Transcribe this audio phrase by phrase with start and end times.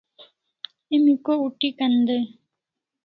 [0.95, 2.23] Emi ko ut'ikan dai?